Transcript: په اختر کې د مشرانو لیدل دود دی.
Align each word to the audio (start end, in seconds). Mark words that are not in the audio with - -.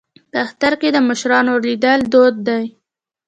په 0.31 0.37
اختر 0.45 0.73
کې 0.81 0.89
د 0.91 0.97
مشرانو 1.09 1.53
لیدل 1.65 1.99
دود 2.13 2.35
دی. 2.47 2.65